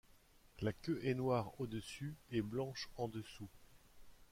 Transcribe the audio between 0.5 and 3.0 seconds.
La queue est noire au-dessus et blanche